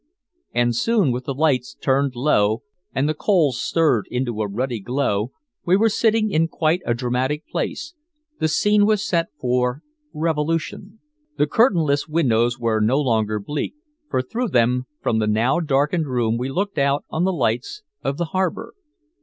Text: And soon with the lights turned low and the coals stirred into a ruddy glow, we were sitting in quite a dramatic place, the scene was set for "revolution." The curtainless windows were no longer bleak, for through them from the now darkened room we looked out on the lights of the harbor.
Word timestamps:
And 0.51 0.75
soon 0.75 1.11
with 1.11 1.25
the 1.25 1.33
lights 1.35 1.75
turned 1.79 2.15
low 2.15 2.63
and 2.91 3.07
the 3.07 3.13
coals 3.13 3.61
stirred 3.61 4.07
into 4.09 4.41
a 4.41 4.47
ruddy 4.47 4.79
glow, 4.79 5.31
we 5.63 5.77
were 5.77 5.89
sitting 5.89 6.31
in 6.31 6.47
quite 6.47 6.81
a 6.87 6.95
dramatic 6.95 7.47
place, 7.47 7.93
the 8.39 8.47
scene 8.47 8.87
was 8.87 9.07
set 9.07 9.27
for 9.39 9.83
"revolution." 10.11 10.97
The 11.37 11.45
curtainless 11.45 12.07
windows 12.07 12.57
were 12.57 12.79
no 12.81 12.99
longer 12.99 13.37
bleak, 13.39 13.75
for 14.09 14.23
through 14.23 14.47
them 14.47 14.87
from 15.03 15.19
the 15.19 15.27
now 15.27 15.59
darkened 15.59 16.07
room 16.07 16.35
we 16.35 16.49
looked 16.49 16.79
out 16.79 17.05
on 17.11 17.23
the 17.23 17.31
lights 17.31 17.83
of 18.01 18.17
the 18.17 18.25
harbor. 18.25 18.73